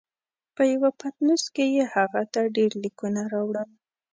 [0.55, 3.69] په یوه پتنوس کې یې هغه ته ډېر لیکونه راوړل.